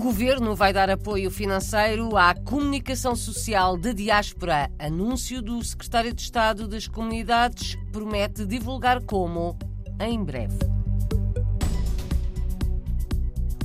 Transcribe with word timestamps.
O 0.00 0.02
governo 0.02 0.56
vai 0.56 0.72
dar 0.72 0.88
apoio 0.88 1.30
financeiro 1.30 2.16
à 2.16 2.34
comunicação 2.34 3.14
social 3.14 3.76
da 3.76 3.92
diáspora. 3.92 4.70
Anúncio 4.78 5.42
do 5.42 5.62
secretário 5.62 6.14
de 6.14 6.22
Estado 6.22 6.66
das 6.66 6.88
Comunidades 6.88 7.76
promete 7.92 8.46
divulgar 8.46 9.04
como 9.04 9.58
em 10.00 10.24
breve. 10.24 10.56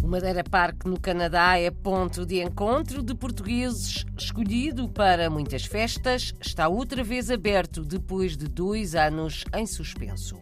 O 0.04 0.08
Madeira 0.08 0.44
Park 0.44 0.84
no 0.84 1.00
Canadá 1.00 1.58
é 1.58 1.72
ponto 1.72 2.26
de 2.26 2.44
encontro 2.44 3.02
de 3.02 3.16
portugueses, 3.16 4.04
escolhido 4.20 4.90
para 4.90 5.30
muitas 5.30 5.64
festas. 5.64 6.34
Está 6.42 6.68
outra 6.68 7.02
vez 7.02 7.32
aberto 7.32 7.86
depois 7.86 8.36
de 8.36 8.50
dois 8.50 8.94
anos 8.94 9.46
em 9.56 9.66
suspenso. 9.66 10.36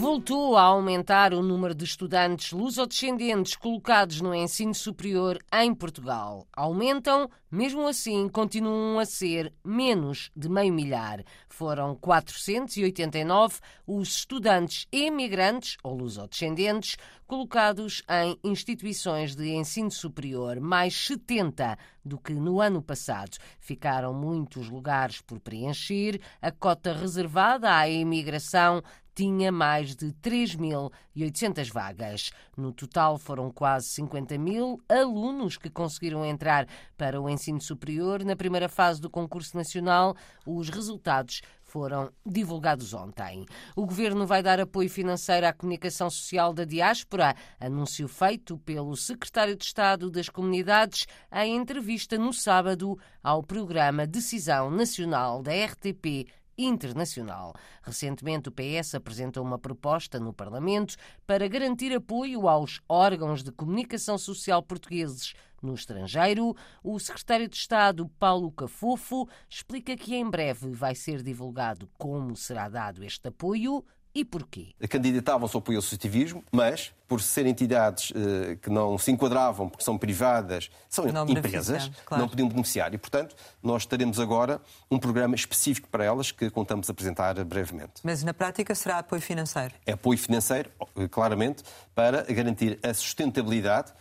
Voltou 0.00 0.56
a 0.56 0.62
aumentar 0.62 1.34
o 1.34 1.42
número 1.42 1.74
de 1.74 1.84
estudantes 1.84 2.52
lusodescendentes 2.52 3.54
colocados 3.54 4.22
no 4.22 4.34
ensino 4.34 4.74
superior 4.74 5.38
em 5.52 5.74
Portugal. 5.74 6.46
Aumentam, 6.54 7.28
mesmo 7.50 7.86
assim, 7.86 8.28
continuam 8.28 8.98
a 8.98 9.04
ser 9.04 9.52
menos 9.64 10.30
de 10.36 10.48
meio 10.48 10.72
milhar. 10.72 11.24
Foram 11.48 11.96
489 11.96 13.58
os 13.86 14.08
estudantes 14.08 14.86
emigrantes 14.92 15.76
ou 15.82 15.96
lusodescendentes 15.96 16.96
colocados 17.26 18.02
em 18.08 18.38
instituições 18.42 19.34
de 19.34 19.50
ensino 19.50 19.90
superior, 19.90 20.60
mais 20.60 20.94
70 20.94 21.78
do 22.04 22.18
que 22.18 22.32
no 22.32 22.60
ano 22.60 22.82
passado. 22.82 23.36
Ficaram 23.58 24.12
muitos 24.12 24.68
lugares 24.68 25.20
por 25.20 25.38
preencher. 25.38 26.20
A 26.42 26.50
cota 26.50 26.92
reservada 26.92 27.76
à 27.76 27.88
imigração 27.88 28.82
tinha 29.14 29.52
mais 29.52 29.94
de 29.94 30.06
3.800 30.06 31.70
vagas. 31.72 32.30
No 32.56 32.72
total, 32.72 33.18
foram 33.18 33.50
quase 33.50 33.88
50 33.88 34.38
mil 34.38 34.80
alunos 34.88 35.56
que 35.58 35.68
conseguiram 35.68 36.24
entrar 36.24 36.66
para 36.96 37.20
o 37.20 37.28
ensino 37.28 37.39
superior. 37.60 38.24
Na 38.24 38.36
primeira 38.36 38.68
fase 38.68 39.00
do 39.00 39.08
concurso 39.08 39.56
nacional, 39.56 40.14
os 40.44 40.68
resultados 40.68 41.40
foram 41.70 42.10
divulgados 42.26 42.92
ontem. 42.92 43.46
O 43.76 43.86
governo 43.86 44.26
vai 44.26 44.42
dar 44.42 44.60
apoio 44.60 44.90
financeiro 44.90 45.46
à 45.46 45.52
comunicação 45.52 46.10
social 46.10 46.52
da 46.52 46.64
diáspora, 46.64 47.34
anúncio 47.60 48.08
feito 48.08 48.58
pelo 48.58 48.96
secretário 48.96 49.56
de 49.56 49.64
Estado 49.64 50.10
das 50.10 50.28
Comunidades 50.28 51.06
em 51.32 51.56
entrevista 51.56 52.18
no 52.18 52.32
sábado 52.32 52.98
ao 53.22 53.42
programa 53.42 54.06
Decisão 54.06 54.70
Nacional 54.70 55.42
da 55.42 55.52
RTP 55.52 56.26
internacional. 56.64 57.54
Recentemente, 57.82 58.48
o 58.48 58.52
PS 58.52 58.94
apresentou 58.94 59.44
uma 59.44 59.58
proposta 59.58 60.18
no 60.18 60.32
Parlamento 60.32 60.96
para 61.26 61.48
garantir 61.48 61.94
apoio 61.94 62.48
aos 62.48 62.80
órgãos 62.88 63.42
de 63.42 63.52
comunicação 63.52 64.18
social 64.18 64.62
portugueses 64.62 65.34
no 65.62 65.74
estrangeiro. 65.74 66.54
O 66.82 66.98
secretário 66.98 67.48
de 67.48 67.56
Estado, 67.56 68.08
Paulo 68.18 68.50
Cafofo, 68.50 69.28
explica 69.48 69.96
que 69.96 70.14
em 70.14 70.28
breve 70.28 70.70
vai 70.70 70.94
ser 70.94 71.22
divulgado 71.22 71.88
como 71.98 72.36
será 72.36 72.68
dado 72.68 73.04
este 73.04 73.28
apoio 73.28 73.84
e 74.14 74.24
porquê? 74.24 74.74
Candidatavam-se 74.88 75.54
ao 75.54 75.60
apoio 75.60 75.78
ao 75.78 75.80
associativismo, 75.80 76.42
mas, 76.50 76.92
por 77.06 77.20
serem 77.20 77.52
entidades 77.52 78.12
eh, 78.14 78.56
que 78.60 78.68
não 78.68 78.98
se 78.98 79.12
enquadravam, 79.12 79.68
porque 79.68 79.84
são 79.84 79.96
privadas, 79.96 80.68
são 80.88 81.06
não 81.06 81.28
empresas, 81.28 81.90
claro. 82.04 82.22
não 82.22 82.28
podiam 82.28 82.48
beneficiar. 82.48 82.92
E, 82.92 82.98
portanto, 82.98 83.36
nós 83.62 83.86
teremos 83.86 84.18
agora 84.18 84.60
um 84.90 84.98
programa 84.98 85.36
específico 85.36 85.88
para 85.88 86.04
elas 86.04 86.32
que 86.32 86.50
contamos 86.50 86.90
apresentar 86.90 87.42
brevemente. 87.44 88.00
Mas, 88.02 88.24
na 88.24 88.34
prática, 88.34 88.74
será 88.74 88.98
apoio 88.98 89.22
financeiro? 89.22 89.74
É 89.86 89.92
apoio 89.92 90.18
financeiro, 90.18 90.70
claramente, 91.10 91.62
para 91.94 92.22
garantir 92.24 92.80
a 92.82 92.92
sustentabilidade 92.92 93.92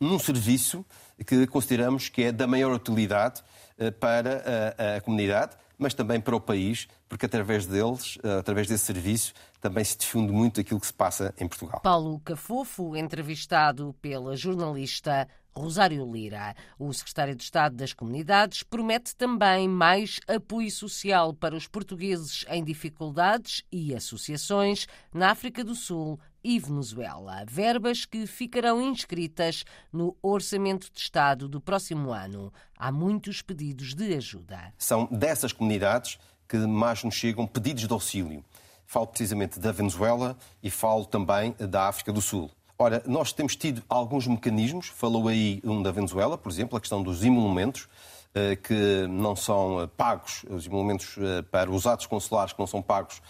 num 0.00 0.18
serviço 0.18 0.84
que 1.26 1.46
consideramos 1.46 2.08
que 2.08 2.22
é 2.22 2.32
da 2.32 2.46
maior 2.46 2.72
utilidade 2.72 3.42
eh, 3.76 3.90
para 3.90 4.42
a, 4.78 4.96
a 4.96 5.00
comunidade, 5.00 5.56
mas 5.78 5.94
também 5.94 6.20
para 6.20 6.34
o 6.34 6.40
país, 6.40 6.88
porque 7.08 7.26
através 7.26 7.64
deles, 7.66 8.18
eh, 8.22 8.38
através 8.38 8.66
desse 8.66 8.84
serviço, 8.84 9.32
também 9.60 9.84
se 9.84 9.96
difunde 9.96 10.32
muito 10.32 10.60
aquilo 10.60 10.80
que 10.80 10.86
se 10.86 10.92
passa 10.92 11.32
em 11.38 11.46
Portugal. 11.46 11.80
Paulo 11.80 12.20
Cafofo, 12.20 12.96
entrevistado 12.96 13.94
pela 14.02 14.36
jornalista 14.36 15.28
Rosário 15.58 16.10
Lira. 16.10 16.54
O 16.78 16.92
secretário 16.92 17.34
de 17.34 17.42
Estado 17.42 17.76
das 17.76 17.92
Comunidades 17.92 18.62
promete 18.62 19.14
também 19.16 19.68
mais 19.68 20.20
apoio 20.28 20.70
social 20.70 21.34
para 21.34 21.56
os 21.56 21.66
portugueses 21.66 22.44
em 22.48 22.62
dificuldades 22.62 23.64
e 23.70 23.94
associações 23.94 24.86
na 25.12 25.30
África 25.30 25.64
do 25.64 25.74
Sul 25.74 26.18
e 26.48 26.58
Venezuela. 26.58 27.44
Verbas 27.46 28.06
que 28.06 28.26
ficarão 28.26 28.80
inscritas 28.80 29.66
no 29.92 30.16
Orçamento 30.22 30.90
de 30.90 30.98
Estado 30.98 31.46
do 31.46 31.60
próximo 31.60 32.10
ano. 32.10 32.50
Há 32.74 32.90
muitos 32.90 33.42
pedidos 33.42 33.92
de 33.92 34.14
ajuda. 34.14 34.72
São 34.78 35.04
dessas 35.10 35.52
comunidades 35.52 36.18
que 36.48 36.56
mais 36.56 37.04
nos 37.04 37.14
chegam 37.14 37.46
pedidos 37.46 37.86
de 37.86 37.92
auxílio. 37.92 38.42
Falo 38.86 39.06
precisamente 39.06 39.60
da 39.60 39.70
Venezuela 39.72 40.38
e 40.62 40.70
falo 40.70 41.04
também 41.04 41.54
da 41.58 41.86
África 41.86 42.14
do 42.14 42.22
Sul. 42.22 42.50
Ora, 42.78 43.02
nós 43.06 43.30
temos 43.30 43.54
tido 43.54 43.82
alguns 43.86 44.26
mecanismos, 44.26 44.86
falou 44.88 45.28
aí 45.28 45.60
um 45.62 45.82
da 45.82 45.92
Venezuela, 45.92 46.38
por 46.38 46.50
exemplo, 46.50 46.78
a 46.78 46.80
questão 46.80 47.02
dos 47.02 47.22
emolumentos, 47.22 47.88
eh, 48.34 48.56
que 48.56 49.06
não 49.06 49.36
são 49.36 49.82
eh, 49.82 49.86
pagos, 49.86 50.46
os 50.48 50.66
emolumentos 50.66 51.16
eh, 51.18 51.42
para 51.42 51.70
os 51.70 51.86
atos 51.86 52.06
consulares 52.06 52.54
que 52.54 52.58
não 52.58 52.66
são 52.66 52.80
pagos 52.80 53.20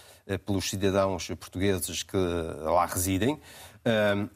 pelos 0.44 0.68
cidadãos 0.68 1.28
portugueses 1.28 2.02
que 2.02 2.16
lá 2.62 2.86
residem. 2.86 3.40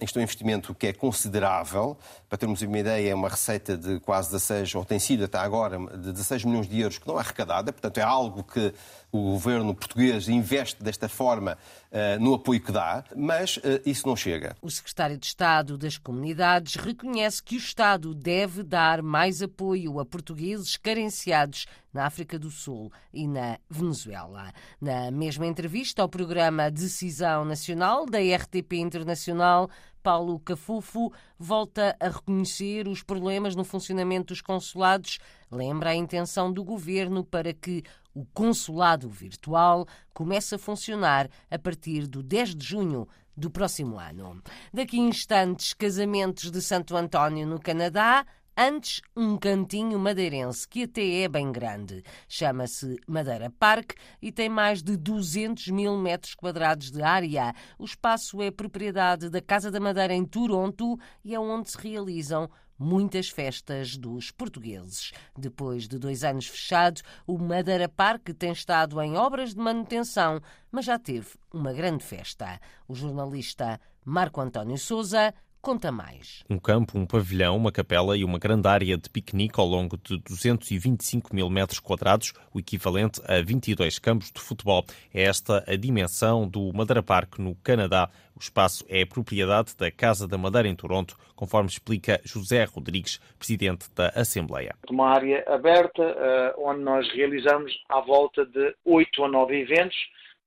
Isto 0.01 0.19
é 0.19 0.21
um 0.21 0.23
investimento 0.23 0.75
que 0.75 0.87
é 0.87 0.93
considerável. 0.93 1.99
Para 2.29 2.39
termos 2.39 2.63
uma 2.63 2.79
ideia, 2.79 3.11
é 3.11 3.15
uma 3.15 3.29
receita 3.29 3.77
de 3.77 4.01
quase 4.01 4.31
16, 4.31 4.75
ou 4.77 4.85
tem 4.85 4.99
sido 4.99 5.25
até 5.25 5.39
agora, 5.39 5.79
de 5.79 6.13
16 6.13 6.45
milhões 6.45 6.69
de 6.69 6.81
euros 6.81 6.99
que 6.99 7.07
não 7.07 7.17
é 7.17 7.21
arrecadada. 7.21 7.73
Portanto, 7.73 7.99
é 7.99 8.03
algo 8.03 8.43
que 8.43 8.73
o 9.11 9.33
governo 9.33 9.75
português 9.75 10.27
investe 10.29 10.83
desta 10.83 11.07
forma 11.07 11.59
uh, 11.91 12.19
no 12.19 12.35
apoio 12.35 12.61
que 12.61 12.73
dá, 12.73 13.05
mas 13.15 13.59
uh, 13.59 13.61
isso 13.85 14.09
não 14.09 14.17
chega. 14.17 14.57
O 14.63 14.71
secretário 14.71 15.19
de 15.19 15.27
Estado 15.27 15.77
das 15.77 15.99
Comunidades 15.99 16.77
reconhece 16.77 17.43
que 17.43 17.57
o 17.57 17.59
Estado 17.59 18.15
deve 18.15 18.63
dar 18.63 19.03
mais 19.03 19.43
apoio 19.43 20.01
a 20.01 20.07
portugueses 20.07 20.79
carenciados 20.79 21.67
na 21.93 22.07
África 22.07 22.39
do 22.39 22.51
Sul 22.51 22.91
e 23.13 23.27
na 23.29 23.59
Venezuela. 23.69 24.53
Na 24.81 25.11
mesma 25.11 25.47
entrevista 25.47 26.03
ao 26.03 26.09
programa 26.09 26.71
Decisão 26.71 27.45
Nacional 27.45 28.07
da 28.07 28.19
RTP 28.19 28.75
Internacional, 28.75 29.69
Paulo 30.03 30.41
Cafufo 30.41 31.13
volta 31.39 31.97
a 32.01 32.09
reconhecer 32.09 32.89
os 32.89 33.03
problemas 33.03 33.55
no 33.55 33.65
funcionamento 33.65 34.29
dos 34.29 34.41
consulados, 34.41 35.19
lembra 35.51 35.91
a 35.91 35.95
intenção 35.95 36.53
do 36.53 36.65
governo 36.65 37.25
para 37.25 37.53
que 37.53 37.83
o 38.15 38.27
consulado 38.27 39.09
virtual 39.09 39.87
comece 40.13 40.55
a 40.55 40.59
funcionar 40.59 41.31
a 41.51 41.59
partir 41.59 42.07
do 42.07 42.23
10 42.23 42.55
de 42.57 42.67
junho 42.67 43.09
do 43.37 43.51
próximo 43.51 43.99
ano. 43.99 44.43
Daqui 44.73 44.99
a 44.99 45.03
instantes, 45.03 45.73
casamentos 45.73 46.51
de 46.51 46.61
Santo 46.61 46.97
António 46.97 47.47
no 47.47 47.59
Canadá, 47.59 48.27
Antes, 48.57 49.01
um 49.17 49.39
cantinho 49.39 49.99
madeirense 49.99 50.69
que 50.69 50.83
até 50.83 51.23
é 51.23 51.29
bem 51.29 51.51
grande. 51.51 52.03
Chama-se 52.29 52.99
Madeira 53.07 53.51
Park 53.51 53.93
e 54.21 54.31
tem 54.31 54.51
mais 54.51 54.83
de 54.83 54.95
200 54.95 55.69
mil 55.69 55.97
metros 55.97 56.35
quadrados 56.35 56.91
de 56.91 57.03
área. 57.03 57.55
O 57.79 57.85
espaço 57.87 58.43
é 58.43 58.51
propriedade 58.51 59.31
da 59.31 59.41
Casa 59.41 59.71
da 59.71 59.81
Madeira 59.81 60.13
em 60.13 60.27
Toronto 60.27 60.99
e 61.25 61.35
é 61.35 61.41
onde 61.41 61.71
se 61.71 61.79
realizam 61.79 62.51
muitas 62.79 63.31
festas 63.31 63.97
dos 63.97 64.31
portugueses. 64.31 65.13
Depois 65.35 65.89
de 65.89 65.99
dois 65.99 66.23
anos 66.23 66.47
fechado, 66.47 67.01
o 67.27 67.39
Madeira 67.39 67.89
Park 67.89 68.29
tem 68.39 68.53
estado 68.53 69.01
em 69.01 69.17
obras 69.17 69.55
de 69.55 69.61
manutenção, 69.61 70.43
mas 70.71 70.85
já 70.85 70.99
teve 70.99 71.29
uma 71.51 71.73
grande 71.73 72.05
festa. 72.05 72.61
O 72.87 72.95
jornalista 72.95 73.81
Marco 74.05 74.43
António 74.43 74.77
Souza 74.77 75.33
conta 75.63 75.93
mais. 75.93 76.45
Um 76.51 76.59
campo, 76.59 76.99
um 76.99 77.07
pavilhão, 77.07 77.57
uma 77.57 77.71
capela 77.71 78.17
e 78.17 78.25
uma 78.25 78.39
grande 78.39 78.67
área 78.67 78.99
de 78.99 79.09
piquenique 79.09 79.61
ao 79.61 79.67
longo 79.67 79.97
de 79.97 80.19
225 80.19 81.33
mil 81.33 81.49
metros 81.49 81.79
quadrados, 81.79 82.35
o 82.53 82.59
equivalente 82.59 83.23
a 83.25 83.41
22 83.41 84.01
campos 84.01 84.33
de 84.33 84.41
futebol. 84.41 84.85
É 85.15 85.23
esta 85.23 85.65
a 85.69 85.77
dimensão 85.77 86.49
do 86.49 86.73
Madeira 86.73 87.03
Park 87.03 87.39
no 87.39 87.55
Canadá. 87.55 88.11
O 88.35 88.41
espaço 88.41 88.85
é 88.89 89.05
propriedade 89.05 89.77
da 89.77 89.89
Casa 89.89 90.27
da 90.27 90.37
Madeira 90.37 90.67
em 90.67 90.75
Toronto, 90.75 91.17
conforme 91.37 91.69
explica 91.69 92.21
José 92.25 92.65
Rodrigues, 92.65 93.21
presidente 93.39 93.89
da 93.95 94.09
Assembleia. 94.17 94.75
Uma 94.91 95.11
área 95.11 95.45
aberta, 95.47 96.03
eh, 96.03 96.55
onde 96.59 96.81
nós 96.81 97.09
realizamos 97.13 97.73
à 97.89 98.01
volta 98.01 98.45
de 98.45 98.75
8 98.85 99.25
a 99.25 99.29
9 99.29 99.61
eventos, 99.61 99.97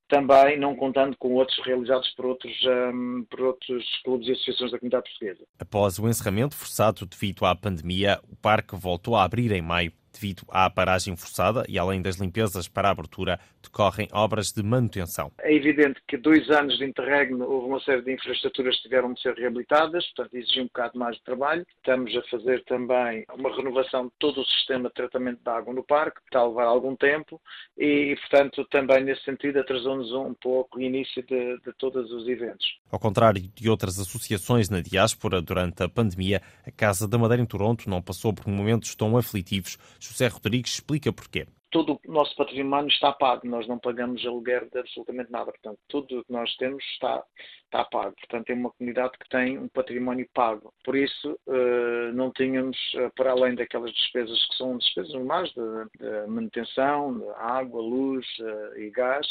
também 0.08 0.60
não 0.60 0.76
contando 0.76 1.16
com 1.18 1.34
outros 1.34 1.58
realizados 1.66 2.10
por 2.16 2.26
outros, 2.26 2.54
um, 2.94 3.26
por 3.30 3.42
outros 3.42 3.84
clubes 4.04 4.28
e 4.28 4.32
associações 4.32 4.72
da 4.72 4.80
comunidade 4.80 5.10
portuguesa. 5.10 5.46
Após 5.60 6.00
o 6.00 6.08
encerramento 6.08 6.56
forçado 6.56 7.06
devido 7.06 7.46
à 7.46 7.56
pandemia, 7.56 8.20
o 8.30 8.36
parque 8.36 8.76
voltou 8.76 9.16
a 9.16 9.24
abrir 9.24 9.52
em 9.52 9.62
maio. 9.62 9.92
Devido 10.16 10.44
à 10.50 10.70
paragem 10.70 11.16
forçada 11.16 11.66
e 11.68 11.78
além 11.78 12.02
das 12.02 12.16
limpezas 12.16 12.68
para 12.68 12.88
a 12.88 12.92
abertura, 12.92 13.40
decorrem 13.62 14.08
obras 14.12 14.52
de 14.52 14.64
manutenção. 14.64 15.32
É 15.42 15.54
evidente 15.54 16.02
que 16.08 16.18
dois 16.18 16.50
anos 16.50 16.78
de 16.78 16.86
interregno 16.86 17.46
houve 17.46 17.68
uma 17.68 17.80
série 17.82 18.02
de 18.02 18.14
infraestruturas 18.14 18.76
que 18.78 18.84
tiveram 18.84 19.14
de 19.14 19.22
ser 19.22 19.36
reabilitadas, 19.36 20.06
portanto 20.08 20.36
exigiu 20.36 20.64
um 20.64 20.68
bocado 20.68 20.98
mais 20.98 21.16
de 21.18 21.24
trabalho. 21.24 21.66
Estamos 21.78 22.16
a 22.16 22.22
fazer 22.30 22.64
também 22.66 23.26
uma 23.38 23.56
renovação 23.56 24.06
de 24.06 24.12
todo 24.20 24.42
o 24.42 24.46
sistema 24.46 24.90
de 24.90 24.96
tratamento 24.96 25.40
de 25.44 25.50
água 25.50 25.74
no 25.74 25.84
parque, 25.84 26.20
que 26.20 26.28
está 26.28 26.40
a 26.40 26.48
levar 26.48 26.66
algum 26.66 26.96
tempo 26.96 27.42
e, 27.78 28.16
portanto, 28.22 28.66
também 28.72 29.04
nesse 29.04 29.24
sentido 29.24 29.60
atrasou-nos 29.60 30.12
um 30.14 30.34
pouco 30.34 30.80
o 30.80 30.82
início 30.82 31.24
de, 31.24 31.58
de 31.60 31.74
todos 31.78 32.12
os 32.12 32.28
eventos. 32.28 32.80
Ao 32.92 33.00
contrário 33.00 33.42
de 33.54 33.70
outras 33.70 34.00
associações 34.00 34.70
na 34.70 34.82
diáspora, 34.82 35.42
durante 35.42 35.84
a 35.84 35.90
pandemia, 35.90 36.42
a 36.66 36.72
Casa 36.72 37.08
da 37.08 37.18
Madeira 37.18 37.44
em 37.44 37.46
Toronto 37.46 37.90
não 37.90 38.02
passou 38.02 38.34
por 38.34 38.48
momentos 38.48 38.96
tão 38.96 39.18
aflitivos. 39.18 39.78
José 40.06 40.28
Rodrigues 40.28 40.74
explica 40.74 41.12
porquê 41.12 41.48
todo 41.76 42.00
o 42.08 42.12
nosso 42.12 42.34
património 42.38 42.88
está 42.88 43.12
pago, 43.12 43.46
nós 43.46 43.68
não 43.68 43.78
pagamos 43.78 44.26
aluguer 44.26 44.66
de 44.72 44.80
absolutamente 44.80 45.30
nada, 45.30 45.52
portanto, 45.52 45.78
tudo 45.90 46.20
o 46.20 46.24
que 46.24 46.32
nós 46.32 46.56
temos 46.56 46.82
está, 46.94 47.22
está 47.66 47.84
pago. 47.84 48.16
Portanto, 48.16 48.50
é 48.50 48.54
uma 48.54 48.72
comunidade 48.72 49.12
que 49.22 49.28
tem 49.28 49.58
um 49.58 49.68
património 49.68 50.26
pago. 50.34 50.74
Por 50.86 50.96
isso, 50.96 51.38
eh, 51.50 52.12
não 52.14 52.32
tínhamos, 52.32 52.78
eh, 52.96 53.12
para 53.18 53.32
além 53.32 53.56
daquelas 53.56 53.92
despesas 53.92 54.38
que 54.48 54.56
são 54.56 54.78
despesas 54.78 55.14
normais 55.14 55.50
de, 55.50 56.00
de 56.00 56.28
manutenção, 56.28 57.20
de 57.20 57.30
água, 57.36 57.82
luz 57.82 58.26
eh, 58.40 58.84
e 58.84 58.92
gás, 58.92 59.28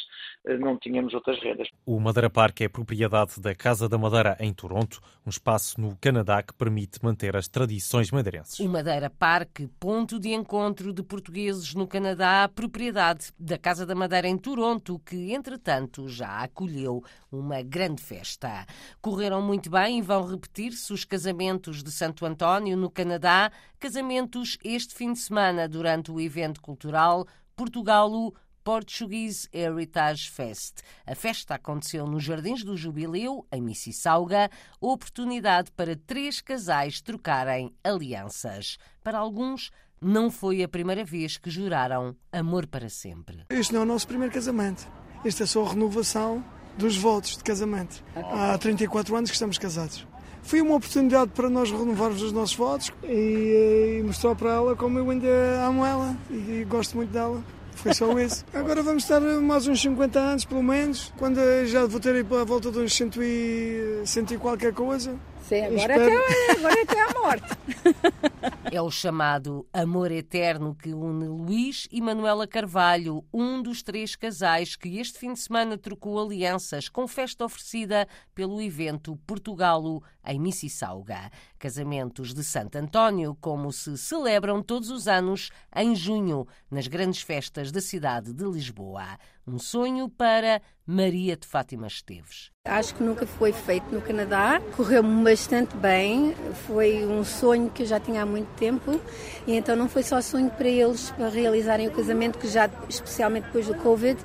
não 0.61 0.77
tínhamos 0.77 1.15
outras 1.15 1.41
rendas. 1.43 1.69
O 1.87 1.99
Madeira 1.99 2.29
Park 2.29 2.61
é 2.61 2.69
propriedade 2.69 3.41
da 3.41 3.55
Casa 3.55 3.89
da 3.89 3.97
Madeira 3.97 4.37
em 4.39 4.53
Toronto, 4.53 5.01
um 5.27 5.31
espaço 5.31 5.81
no 5.81 5.97
Canadá 5.97 6.43
que 6.43 6.53
permite 6.53 7.03
manter 7.03 7.35
as 7.35 7.49
tradições 7.49 8.11
madeirenses. 8.11 8.61
O 8.61 8.69
Madeira 8.69 9.09
Park, 9.09 9.61
ponto 9.81 10.21
de 10.21 10.35
encontro 10.35 10.93
de 10.93 11.03
portugueses 11.03 11.75
no 11.75 11.89
Canadá, 11.89 12.34
propriedade 12.55 13.33
da 13.39 13.57
Casa 13.57 13.87
da 13.87 13.95
Madeira 13.95 14.27
em 14.27 14.37
Toronto, 14.37 14.99
que 14.99 15.33
entretanto 15.33 16.09
já 16.09 16.43
acolheu 16.43 17.03
uma 17.31 17.63
grande 17.63 18.03
festa. 18.03 18.67
Correram 19.01 19.41
muito 19.41 19.71
bem 19.71 19.99
e 19.99 20.03
vão 20.03 20.27
repetir-se 20.27 20.93
os 20.93 21.05
casamentos 21.05 21.83
de 21.83 21.91
Santo 21.93 22.27
António 22.27 22.77
no 22.77 22.91
Canadá, 22.91 23.51
casamentos 23.79 24.59
este 24.65 24.95
fim 24.95 25.13
de 25.13 25.21
semana 25.21 25.69
durante 25.69 26.11
o 26.11 26.21
evento 26.21 26.61
cultural 26.61 27.27
Portugalo 27.55 28.35
Portuguese 28.65 29.47
Heritage 29.53 30.31
Fest. 30.31 30.81
A 31.07 31.15
festa 31.15 31.55
aconteceu 31.55 32.07
nos 32.07 32.25
Jardins 32.25 32.65
do 32.65 32.75
Jubileu, 32.75 33.47
em 33.53 33.61
Mississauga, 33.61 34.51
oportunidade 34.81 35.71
para 35.73 35.95
três 35.95 36.41
casais 36.41 37.03
trocarem 37.03 37.75
alianças. 37.85 38.79
Para 39.03 39.19
alguns, 39.19 39.71
não 40.05 40.31
foi 40.31 40.63
a 40.63 40.69
primeira 40.69 41.05
vez 41.05 41.39
que 41.39 41.51
juraram 41.51 42.15
amor 42.31 42.67
para 42.67 42.89
sempre. 42.89 43.45
Este 43.49 43.73
não 43.73 43.81
é 43.81 43.83
o 43.85 43.87
nosso 43.87 44.07
primeiro 44.07 44.33
casamento. 44.33 44.87
Este 45.25 45.43
é 45.43 45.47
só 45.47 45.65
a 45.65 45.71
renovação 45.71 46.45
dos 46.77 46.97
votos 46.97 47.37
de 47.37 47.43
casamento. 47.43 48.05
Há 48.15 48.59
34 48.59 49.17
anos 49.17 49.31
que 49.31 49.35
estamos 49.35 49.57
casados. 49.57 50.07
Foi 50.43 50.61
uma 50.61 50.75
oportunidade 50.75 51.31
para 51.31 51.49
nós 51.49 51.71
renovarmos 51.71 52.21
os 52.21 52.33
nossos 52.33 52.55
votos 52.55 52.93
e, 53.03 54.01
e 54.01 54.03
mostrar 54.03 54.35
para 54.35 54.51
ela 54.51 54.77
como 54.77 54.99
eu 54.99 55.09
ainda 55.09 55.27
amo 55.67 55.85
ela 55.87 56.15
e, 56.31 56.61
e 56.61 56.67
gosto 56.69 56.97
muito 56.97 57.11
dela. 57.11 57.43
Foi 57.77 57.95
só 57.95 58.07
isso. 58.21 58.45
Agora 58.53 58.83
vamos 58.83 59.05
estar 59.05 59.21
mais 59.21 59.67
uns 59.67 59.81
50 59.81 60.19
anos, 60.19 60.45
pelo 60.45 60.63
menos, 60.63 61.13
quando 61.17 61.41
já 61.65 61.87
vou 61.87 61.99
ter 61.99 62.15
a 62.15 62.45
volta 62.45 62.71
de 62.71 62.79
uns 62.79 62.95
100 62.95 63.11
e, 63.21 64.03
100 64.05 64.25
e 64.33 64.37
qualquer 64.37 64.75
coisa. 64.75 65.17
Sim, 65.49 65.63
agora, 65.63 65.95
espero... 65.95 66.19
até, 66.19 66.53
agora 66.53 66.83
até 66.83 67.01
a 67.01 67.21
morte. 67.21 68.34
É 68.75 68.83
o 68.83 68.91
chamado 68.91 69.69
amor 69.73 70.11
eterno 70.11 70.75
que 70.75 70.93
une 70.93 71.29
Luís 71.29 71.87
e 71.93 72.01
Manuela 72.01 72.45
Carvalho, 72.45 73.25
um 73.33 73.63
dos 73.63 73.85
três 73.85 74.17
casais 74.17 74.75
que 74.75 74.99
este 74.99 75.17
fim 75.17 75.33
de 75.33 75.39
semana 75.39 75.79
trocou 75.79 76.21
alianças 76.21 76.89
com 76.89 77.07
festa 77.07 77.45
oferecida 77.45 78.09
pelo 78.35 78.61
evento 78.61 79.17
Portugalo 79.29 80.03
em 80.27 80.41
Mississauga. 80.41 81.31
Casamentos 81.65 82.35
de 82.35 82.45
Santo 82.45 82.77
António, 82.77 83.35
como 83.41 83.73
se 83.73 83.97
celebram 83.97 84.63
todos 84.63 84.91
os 84.91 85.09
anos 85.09 85.49
em 85.75 85.97
junho, 85.97 86.47
nas 86.71 86.87
grandes 86.87 87.23
festas 87.23 87.73
da 87.73 87.81
cidade 87.81 88.35
de 88.35 88.45
Lisboa. 88.45 89.17
Um 89.47 89.59
sonho 89.59 90.11
para 90.11 90.61
Maria 90.87 91.39
de 91.39 91.47
Fátima 91.47 91.87
Esteves. 91.87 92.51
Acho 92.67 92.95
que 92.95 93.03
nunca 93.03 93.27
foi 93.27 93.51
feito 93.51 93.87
no 93.91 94.03
Canadá, 94.03 94.61
correu-me 94.77 95.25
bastante 95.25 95.75
bem, 95.75 96.35
foi 96.67 97.07
um 97.07 97.25
sonho 97.25 97.71
que 97.71 97.85
eu 97.85 97.87
já 97.87 97.99
tinha 97.99 98.21
há 98.21 98.27
muito 98.27 98.55
tempo 98.59 99.01
e 99.47 99.55
então 99.57 99.75
não 99.75 99.89
foi 99.89 100.03
só 100.03 100.21
sonho 100.21 100.51
para 100.51 100.69
eles 100.69 101.13
para 101.13 101.31
realizarem 101.31 101.89
o 101.89 101.93
casamento, 101.93 102.39
que 102.39 102.47
já 102.47 102.69
especialmente 102.91 103.45
depois 103.45 103.67
do 103.67 103.75
Covid, 103.77 104.21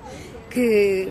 que 0.51 1.07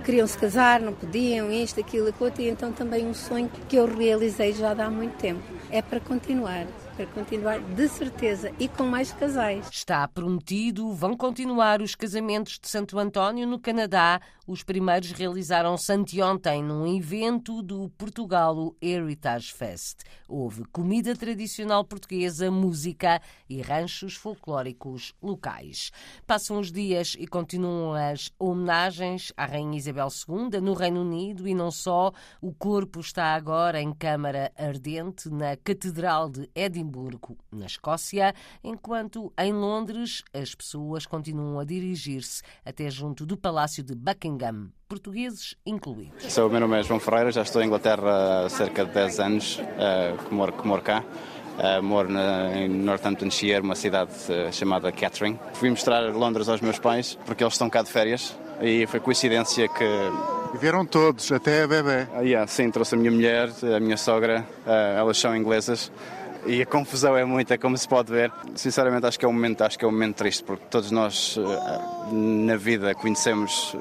queriam 0.00 0.26
se 0.26 0.36
casar, 0.36 0.80
não 0.80 0.92
podiam, 0.92 1.50
isto, 1.50 1.80
aquilo, 1.80 2.08
aquilo, 2.08 2.32
e 2.38 2.48
então 2.48 2.72
também 2.72 3.06
um 3.06 3.14
sonho 3.14 3.50
que 3.68 3.76
eu 3.76 3.86
realizei 3.86 4.52
já 4.52 4.72
há 4.72 4.90
muito 4.90 5.16
tempo. 5.16 5.42
É 5.70 5.80
para 5.80 6.00
continuar 6.00 6.66
para 6.96 7.06
continuar 7.06 7.60
de 7.60 7.88
certeza 7.88 8.52
e 8.58 8.68
com 8.68 8.84
mais 8.84 9.12
casais. 9.12 9.68
Está 9.70 10.06
prometido, 10.06 10.92
vão 10.92 11.16
continuar 11.16 11.80
os 11.80 11.94
casamentos 11.94 12.58
de 12.58 12.68
Santo 12.68 12.98
António 12.98 13.46
no 13.46 13.58
Canadá. 13.58 14.20
Os 14.46 14.62
primeiros 14.62 15.12
realizaram-se 15.12 15.92
anteontem 15.92 16.62
num 16.62 16.86
evento 16.86 17.62
do 17.62 17.88
Portugalo 17.90 18.76
Heritage 18.82 19.52
Fest. 19.52 20.00
Houve 20.28 20.64
comida 20.72 21.14
tradicional 21.14 21.84
portuguesa, 21.84 22.50
música 22.50 23.22
e 23.48 23.62
ranchos 23.62 24.16
folclóricos 24.16 25.14
locais. 25.22 25.92
Passam 26.26 26.58
os 26.58 26.72
dias 26.72 27.16
e 27.18 27.26
continuam 27.26 27.94
as 27.94 28.32
homenagens 28.38 29.32
à 29.36 29.46
Rainha 29.46 29.78
Isabel 29.78 30.08
II 30.08 30.60
no 30.60 30.74
Reino 30.74 31.02
Unido 31.02 31.46
e 31.46 31.54
não 31.54 31.70
só. 31.70 32.12
O 32.40 32.52
corpo 32.52 33.00
está 33.00 33.34
agora 33.34 33.80
em 33.80 33.92
câmara 33.92 34.52
ardente 34.56 35.30
na 35.30 35.56
Catedral 35.56 36.28
de 36.28 36.50
Edimburgo 36.54 36.79
Edimburgo, 36.80 37.36
na 37.52 37.66
Escócia, 37.66 38.34
enquanto 38.64 39.32
em 39.38 39.52
Londres 39.52 40.24
as 40.32 40.54
pessoas 40.54 41.06
continuam 41.06 41.58
a 41.58 41.64
dirigir-se 41.64 42.42
até 42.64 42.90
junto 42.90 43.26
do 43.26 43.36
Palácio 43.36 43.84
de 43.84 43.94
Buckingham, 43.94 44.70
portugueses 44.88 45.54
incluídos. 45.64 46.32
Sou, 46.32 46.48
o 46.48 46.50
meu 46.50 46.60
nome 46.60 46.80
é 46.80 46.82
João 46.82 46.98
Ferreira, 46.98 47.30
já 47.30 47.42
estou 47.42 47.62
em 47.62 47.66
Inglaterra 47.66 48.46
há 48.46 48.48
cerca 48.48 48.84
de 48.84 48.92
10 48.92 49.20
anos, 49.20 49.58
uh, 49.58 50.24
que, 50.24 50.34
moro, 50.34 50.52
que 50.52 50.66
moro 50.66 50.82
cá. 50.82 51.04
Uh, 51.58 51.82
moro 51.82 52.08
na, 52.08 52.56
em 52.56 52.68
Northamptonshire, 52.68 53.60
uma 53.60 53.74
cidade 53.74 54.12
uh, 54.30 54.50
chamada 54.50 54.90
Kettering. 54.90 55.38
Fui 55.52 55.68
mostrar 55.68 56.00
Londres 56.10 56.48
aos 56.48 56.62
meus 56.62 56.78
pais, 56.78 57.18
porque 57.26 57.44
eles 57.44 57.52
estão 57.52 57.68
cá 57.68 57.82
de 57.82 57.90
férias, 57.90 58.34
e 58.62 58.86
foi 58.86 58.98
coincidência 58.98 59.68
que... 59.68 59.84
E 60.54 60.58
vieram 60.58 60.86
todos, 60.86 61.30
até 61.30 61.64
a 61.64 61.68
bebê. 61.68 62.08
Uh, 62.14 62.22
yeah, 62.22 62.46
sim, 62.46 62.70
trouxe 62.70 62.94
a 62.94 62.98
minha 62.98 63.10
mulher, 63.10 63.50
a 63.76 63.78
minha 63.78 63.98
sogra, 63.98 64.46
elas 64.96 65.18
são 65.18 65.36
inglesas, 65.36 65.92
e 66.46 66.62
a 66.62 66.66
confusão 66.66 67.16
é 67.16 67.24
muita, 67.24 67.58
como 67.58 67.76
se 67.76 67.88
pode 67.88 68.10
ver. 68.10 68.32
Sinceramente, 68.54 69.06
acho 69.06 69.18
que 69.18 69.24
é 69.24 69.28
um 69.28 69.32
momento, 69.32 69.62
acho 69.62 69.78
que 69.78 69.84
é 69.84 69.88
um 69.88 69.92
momento 69.92 70.16
triste, 70.16 70.42
porque 70.44 70.64
todos 70.70 70.90
nós 70.90 71.38
eh, 71.38 72.12
na 72.12 72.56
vida 72.56 72.94
conhecemos 72.94 73.76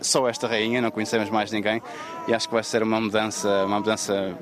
só 0.00 0.28
esta 0.28 0.46
rainha, 0.46 0.80
não 0.80 0.90
conhecemos 0.90 1.30
mais 1.30 1.50
ninguém, 1.52 1.82
e 2.26 2.34
acho 2.34 2.48
que 2.48 2.54
vai 2.54 2.62
ser 2.62 2.82
uma 2.82 3.00
mudança, 3.00 3.64
uma 3.64 3.78
mudança, 3.78 4.36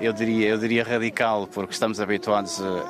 eu 0.00 0.12
diria, 0.12 0.48
eu 0.48 0.58
diria 0.58 0.84
radical, 0.84 1.46
porque 1.46 1.72
estamos 1.72 2.00
habituados 2.00 2.60
a 2.62 2.84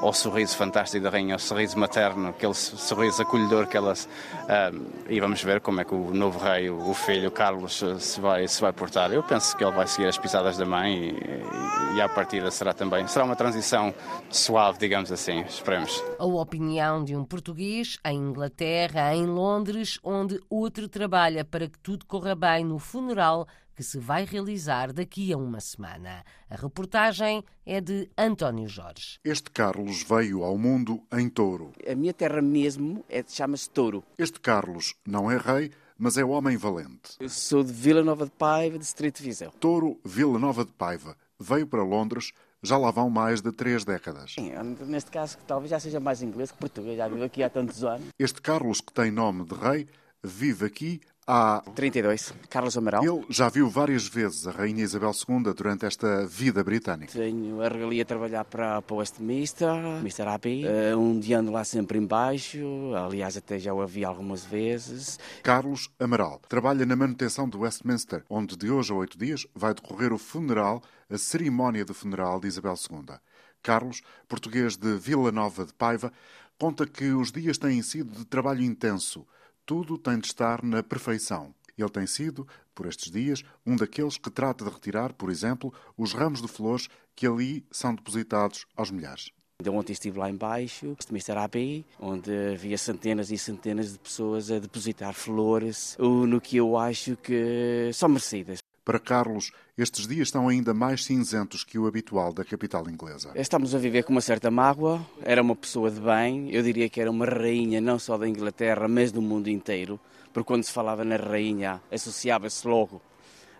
ao 0.00 0.12
sorriso 0.12 0.56
fantástico 0.56 1.02
da 1.02 1.10
rainha, 1.10 1.34
ao 1.34 1.38
sorriso 1.38 1.78
materno, 1.78 2.28
aquele 2.28 2.54
sorriso 2.54 3.22
acolhedor 3.22 3.66
que 3.66 3.76
ela. 3.76 3.92
Uh, 3.92 4.86
e 5.08 5.20
vamos 5.20 5.42
ver 5.42 5.60
como 5.60 5.80
é 5.80 5.84
que 5.84 5.94
o 5.94 6.12
novo 6.14 6.38
rei, 6.38 6.70
o 6.70 6.94
filho 6.94 7.30
Carlos, 7.30 7.82
se 7.98 8.20
vai, 8.20 8.46
se 8.46 8.60
vai 8.60 8.72
portar. 8.72 9.12
Eu 9.12 9.22
penso 9.22 9.56
que 9.56 9.64
ele 9.64 9.72
vai 9.72 9.86
seguir 9.86 10.08
as 10.08 10.18
pisadas 10.18 10.56
da 10.56 10.64
mãe 10.64 10.94
e, 10.94 11.94
e, 11.94 11.96
e 11.96 12.00
à 12.00 12.08
partida 12.08 12.50
será 12.50 12.72
também. 12.72 13.06
Será 13.06 13.24
uma 13.24 13.36
transição 13.36 13.94
suave, 14.30 14.78
digamos 14.78 15.10
assim, 15.10 15.40
esperemos. 15.40 16.02
A 16.18 16.26
opinião 16.26 17.04
de 17.04 17.16
um 17.16 17.24
português 17.24 17.98
em 18.04 18.16
Inglaterra, 18.16 19.14
em 19.14 19.26
Londres, 19.26 19.98
onde 20.02 20.40
outro 20.48 20.88
trabalha 20.88 21.44
para 21.44 21.68
que 21.68 21.78
tudo 21.78 22.06
corra 22.06 22.34
bem 22.34 22.64
no 22.64 22.78
funeral 22.78 23.46
que 23.78 23.84
se 23.84 23.96
vai 23.96 24.24
realizar 24.24 24.92
daqui 24.92 25.32
a 25.32 25.36
uma 25.36 25.60
semana. 25.60 26.24
A 26.50 26.56
reportagem 26.56 27.44
é 27.64 27.80
de 27.80 28.10
António 28.18 28.66
Jorge. 28.66 29.20
Este 29.22 29.52
Carlos 29.52 30.02
veio 30.02 30.42
ao 30.42 30.58
mundo 30.58 31.00
em 31.12 31.28
touro. 31.28 31.70
A 31.88 31.94
minha 31.94 32.12
terra 32.12 32.42
mesmo 32.42 33.04
é, 33.08 33.22
chama-se 33.24 33.70
Touro. 33.70 34.02
Este 34.18 34.40
Carlos 34.40 34.96
não 35.06 35.30
é 35.30 35.36
rei, 35.36 35.70
mas 35.96 36.18
é 36.18 36.24
homem 36.24 36.56
valente. 36.56 37.12
Eu 37.20 37.28
sou 37.28 37.62
de 37.62 37.72
Vila 37.72 38.02
Nova 38.02 38.24
de 38.24 38.32
Paiva, 38.32 38.76
distrito 38.80 39.18
de 39.18 39.22
Viseu. 39.22 39.52
Touro, 39.60 40.00
Vila 40.04 40.40
Nova 40.40 40.64
de 40.64 40.72
Paiva. 40.72 41.16
Veio 41.38 41.64
para 41.64 41.84
Londres 41.84 42.32
já 42.60 42.76
lá 42.76 42.90
vão 42.90 43.08
mais 43.08 43.40
de 43.40 43.52
três 43.52 43.84
décadas. 43.84 44.32
Sim, 44.32 44.50
neste 44.86 45.12
caso 45.12 45.38
talvez 45.46 45.70
já 45.70 45.78
seja 45.78 46.00
mais 46.00 46.20
inglês 46.20 46.50
que 46.50 46.58
português, 46.58 46.96
já 46.96 47.06
vivo 47.06 47.22
aqui 47.22 47.44
há 47.44 47.48
tantos 47.48 47.84
anos. 47.84 48.08
Este 48.18 48.42
Carlos, 48.42 48.80
que 48.80 48.92
tem 48.92 49.12
nome 49.12 49.44
de 49.44 49.54
rei, 49.54 49.86
vive 50.20 50.66
aqui 50.66 51.00
há 51.28 51.62
32, 51.74 52.32
Carlos 52.48 52.76
Amaral. 52.78 53.04
Ele 53.04 53.26
já 53.28 53.50
viu 53.50 53.68
várias 53.68 54.08
vezes 54.08 54.46
a 54.46 54.50
Rainha 54.50 54.82
Isabel 54.82 55.12
II 55.12 55.52
durante 55.52 55.84
esta 55.84 56.26
vida 56.26 56.64
britânica. 56.64 57.12
Tenho 57.12 57.60
a 57.60 57.68
regalia 57.68 58.02
a 58.02 58.06
trabalhar 58.06 58.44
para, 58.46 58.80
para 58.80 58.96
Westminster, 58.96 59.68
Mr. 60.00 60.22
Abbey, 60.22 60.64
uh, 60.64 60.98
um 60.98 61.20
dia 61.20 61.38
ando 61.38 61.52
lá 61.52 61.64
sempre 61.64 61.98
embaixo, 61.98 62.58
aliás 62.96 63.36
até 63.36 63.58
já 63.58 63.74
o 63.74 63.82
havia 63.82 64.08
algumas 64.08 64.42
vezes. 64.42 65.18
Carlos 65.42 65.90
Amaral 66.00 66.40
trabalha 66.48 66.86
na 66.86 66.96
manutenção 66.96 67.46
do 67.46 67.60
Westminster, 67.60 68.24
onde 68.30 68.56
de 68.56 68.70
hoje 68.70 68.90
a 68.90 68.96
oito 68.96 69.18
dias 69.18 69.46
vai 69.54 69.74
decorrer 69.74 70.14
o 70.14 70.18
funeral, 70.18 70.82
a 71.10 71.18
cerimónia 71.18 71.84
de 71.84 71.92
funeral 71.92 72.40
de 72.40 72.48
Isabel 72.48 72.74
II. 72.90 73.16
Carlos, 73.62 74.00
português 74.26 74.76
de 74.76 74.96
Vila 74.96 75.30
Nova 75.30 75.66
de 75.66 75.74
Paiva, 75.74 76.10
conta 76.58 76.86
que 76.86 77.12
os 77.12 77.30
dias 77.30 77.58
têm 77.58 77.82
sido 77.82 78.16
de 78.16 78.24
trabalho 78.24 78.62
intenso. 78.62 79.26
Tudo 79.68 79.98
tem 79.98 80.18
de 80.18 80.28
estar 80.28 80.64
na 80.64 80.82
perfeição. 80.82 81.54
Ele 81.76 81.90
tem 81.90 82.06
sido, 82.06 82.48
por 82.74 82.86
estes 82.86 83.12
dias, 83.12 83.44
um 83.66 83.76
daqueles 83.76 84.16
que 84.16 84.30
trata 84.30 84.64
de 84.64 84.70
retirar, 84.70 85.12
por 85.12 85.28
exemplo, 85.28 85.70
os 85.94 86.14
ramos 86.14 86.40
de 86.40 86.48
flores 86.48 86.88
que 87.14 87.26
ali 87.26 87.62
são 87.70 87.94
depositados 87.94 88.64
aos 88.74 88.90
milhares. 88.90 89.30
De 89.62 89.68
ontem 89.68 89.92
estive 89.92 90.18
lá 90.18 90.30
embaixo, 90.30 90.96
Mr. 91.10 91.32
Abbey, 91.32 91.84
onde 92.00 92.30
havia 92.54 92.78
centenas 92.78 93.30
e 93.30 93.36
centenas 93.36 93.92
de 93.92 93.98
pessoas 93.98 94.50
a 94.50 94.58
depositar 94.58 95.12
flores, 95.12 95.98
no 95.98 96.40
que 96.40 96.56
eu 96.56 96.74
acho 96.78 97.14
que 97.18 97.90
são 97.92 98.08
merecidas. 98.08 98.60
Para 98.88 98.98
Carlos, 98.98 99.52
estes 99.76 100.08
dias 100.08 100.28
estão 100.28 100.48
ainda 100.48 100.72
mais 100.72 101.04
cinzentos 101.04 101.62
que 101.62 101.78
o 101.78 101.86
habitual 101.86 102.32
da 102.32 102.42
capital 102.42 102.88
inglesa. 102.88 103.30
Estamos 103.34 103.74
a 103.74 103.78
viver 103.78 104.02
com 104.02 104.12
uma 104.12 104.22
certa 104.22 104.50
mágoa. 104.50 105.06
Era 105.20 105.42
uma 105.42 105.54
pessoa 105.54 105.90
de 105.90 106.00
bem, 106.00 106.50
eu 106.50 106.62
diria 106.62 106.88
que 106.88 106.98
era 106.98 107.10
uma 107.10 107.26
rainha 107.26 107.82
não 107.82 107.98
só 107.98 108.16
da 108.16 108.26
Inglaterra, 108.26 108.88
mas 108.88 109.12
do 109.12 109.20
mundo 109.20 109.50
inteiro, 109.50 110.00
porque 110.32 110.46
quando 110.46 110.64
se 110.64 110.72
falava 110.72 111.04
na 111.04 111.16
rainha, 111.16 111.82
associava-se 111.92 112.66
logo 112.66 113.02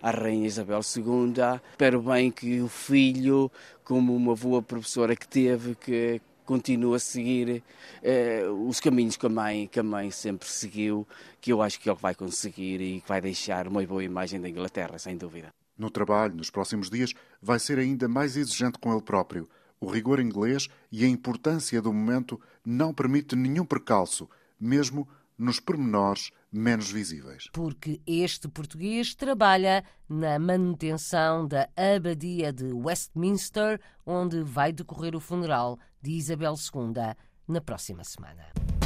à 0.02 0.11
Rainha 0.11 0.47
Isabel 0.47 0.80
II. 0.97 1.61
Espero 1.73 2.00
bem 2.00 2.30
que 2.30 2.62
o 2.62 2.68
filho, 2.68 3.52
como 3.85 4.16
uma 4.16 4.35
boa 4.35 4.62
professora 4.62 5.14
que 5.14 5.28
teve, 5.28 5.75
que 5.75 6.23
continua 6.49 6.97
a 6.97 6.99
seguir 6.99 7.62
eh, 8.02 8.43
os 8.67 8.81
caminhos 8.81 9.19
que 9.19 9.26
a, 9.26 9.28
mãe, 9.28 9.69
que 9.71 9.78
a 9.78 9.83
mãe 9.83 10.11
sempre 10.11 10.49
seguiu, 10.49 11.07
que 11.43 11.52
eu 11.52 11.61
acho 11.61 11.78
que 11.78 11.90
ele 11.90 11.99
vai 12.00 12.14
conseguir 12.14 12.81
e 12.81 13.02
que 13.02 13.09
vai 13.09 13.21
deixar 13.21 13.69
uma 13.69 13.87
boa 13.87 14.02
imagem 14.02 14.40
da 14.40 14.49
Inglaterra, 14.49 14.99
sem 14.99 15.14
dúvida. 15.14 15.50
No 15.76 15.90
trabalho, 15.90 16.35
nos 16.35 16.49
próximos 16.49 16.88
dias, 16.88 17.12
vai 17.43 17.59
ser 17.59 17.78
ainda 17.78 18.09
mais 18.09 18.35
exigente 18.35 18.78
com 18.78 18.90
ele 18.90 19.02
próprio. 19.02 19.47
O 19.78 19.90
rigor 19.90 20.21
inglês 20.21 20.69
e 20.90 21.05
a 21.05 21.09
importância 21.09 21.83
do 21.83 21.93
momento 21.93 22.40
não 22.64 22.95
permite 22.95 23.37
nenhum 23.37 23.67
percalço, 23.67 24.26
mesmo 24.59 25.07
nos 25.37 25.61
pormenores 25.61 26.31
menos 26.50 26.90
visíveis. 26.90 27.49
Porque 27.52 28.00
este 28.07 28.49
português 28.49 29.14
trabalha 29.14 29.85
na 30.09 30.38
manutenção 30.38 31.47
da 31.47 31.69
Abadia 31.76 32.52
de 32.52 32.73
Westminster, 32.73 33.81
onde 34.07 34.43
vai 34.43 34.73
decorrer 34.73 35.14
o 35.14 35.21
funeral 35.21 35.78
de 36.00 36.12
Isabel 36.12 36.55
II 36.55 37.14
na 37.47 37.61
próxima 37.61 38.05
semana. 38.05 38.77